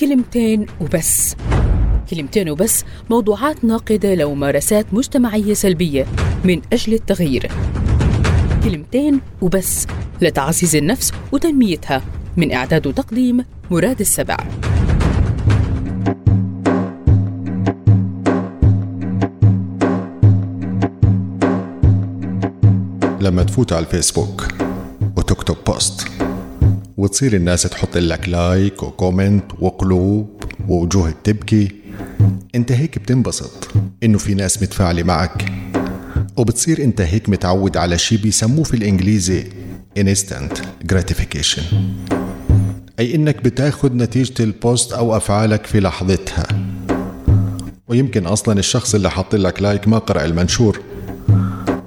[0.00, 1.36] كلمتين وبس.
[2.10, 6.06] كلمتين وبس موضوعات ناقدة لممارسات مجتمعية سلبية
[6.44, 7.50] من أجل التغيير.
[8.64, 9.86] كلمتين وبس
[10.22, 12.02] لتعزيز النفس وتنميتها
[12.36, 14.36] من إعداد وتقديم مراد السبع.
[23.20, 24.48] لما تفوت على الفيسبوك
[25.16, 26.08] وتكتب post
[27.00, 31.68] وتصير الناس تحط لك like و comment وقلوب ووجوه بتبكي
[32.54, 33.68] انت هيك بتنبسط
[34.02, 35.52] انه في ناس متفاعلة معك.
[36.36, 39.44] وبتصير انت هيك متعود على شي بيسموه في الإنجليزي
[39.98, 40.58] instant
[40.92, 41.62] gratification.
[42.98, 46.46] أي إنك بتاخد نتيجة ال post أو أفعالك في لحظتها.
[47.88, 50.80] ويمكن أصلا الشخص اللي حط لك like ما قرأ المنشور.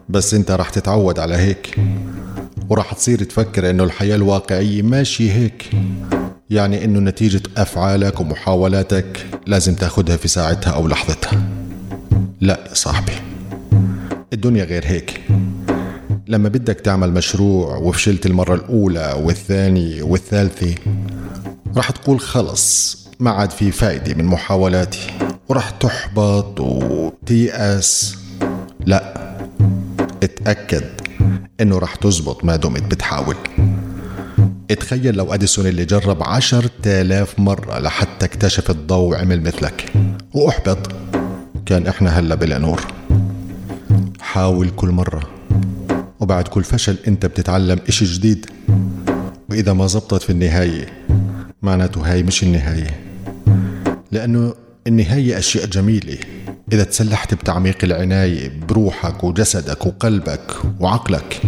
[0.09, 1.75] بس انت راح تتعود على هيك.
[2.73, 5.69] وراح تصير تفكر إنه الحياة الواقعية ماشي هيك.
[6.49, 11.41] يعني إنه نتيجة أفعالك ومحاولاتك لازم تاخدها في ساعتها أو لحظتها.
[12.41, 13.11] لا يا صاحبي
[14.33, 15.21] الدنيا غير هيك.
[16.27, 20.75] لما بدك تعمل مشروع وفشلت المرة الأولى والثانية والثالثة
[21.75, 25.07] راح تقول خلص ما عاد في فايدة من محاولاتي.
[25.49, 28.17] وراح تحبط وتيأس.
[28.85, 29.13] لا
[30.23, 31.02] اتأكد
[31.61, 33.35] إنه راح تزبط ما دمت بتحاول.
[34.71, 39.93] اتخيل لو أديسون اللي جرب عشر تالاف مرة لحتى اكتشف الضوء وعمل مثلك.
[40.33, 40.91] وأحبط.
[41.65, 42.81] كان إحنا هلا بلا نور.
[44.21, 45.29] حاول كل مرة.
[46.19, 48.45] وبعد كل فشل أنت بتتعلم إشي جديد.
[49.49, 50.85] وإذا ما زبطت في النهاية
[51.61, 52.99] معناته هاي مش النهاية.
[54.11, 54.53] لأنه
[54.87, 56.17] النهاية أشياء جميلة.
[56.71, 61.41] إذا تسلحت بتعميق العناية بروحك وجسدك وقلبك وعقلك.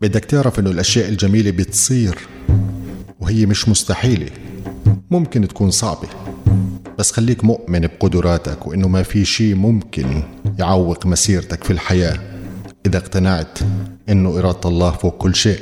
[0.00, 2.18] بدك تعرف إنه الأشياء الجميلة بتصير
[3.20, 4.30] وهي مش مستحيلة.
[5.10, 6.08] ممكن تكون صعبة
[6.98, 10.22] بس خليك مؤمن بقدراتك وإنه ما في شيء ممكن
[10.58, 12.18] يعوق مسيرتك في الحياة
[12.86, 13.58] إذا اقتنعت
[14.08, 15.60] إنه إرادة الله فوق كل شيء.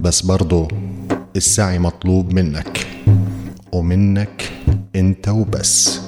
[0.00, 0.68] بس برضو
[1.36, 2.86] السعي مطلوب منك
[3.72, 4.50] ومنك
[4.96, 6.00] أنت وبس.